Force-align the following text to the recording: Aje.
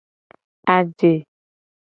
Aje. 0.75 1.13